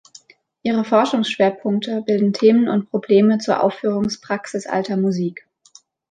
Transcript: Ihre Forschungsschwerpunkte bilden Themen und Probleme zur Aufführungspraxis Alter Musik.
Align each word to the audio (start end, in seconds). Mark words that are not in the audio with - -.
Ihre 0.63 0.83
Forschungsschwerpunkte 0.83 2.01
bilden 2.01 2.33
Themen 2.33 2.67
und 2.69 2.89
Probleme 2.89 3.37
zur 3.37 3.61
Aufführungspraxis 3.61 4.65
Alter 4.65 4.97
Musik. 4.97 5.45